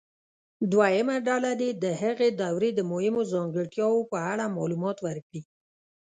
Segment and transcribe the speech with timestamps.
[0.71, 5.41] دویمه ډله دې د هغې دورې د مهمو ځانګړتیاوو په اړه معلومات ورکړي.